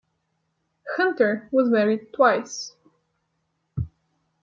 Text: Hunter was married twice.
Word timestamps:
Hunter 0.97 1.47
was 1.51 1.69
married 1.69 2.11
twice. 2.11 2.75